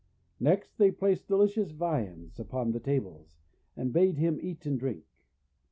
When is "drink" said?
4.79-5.05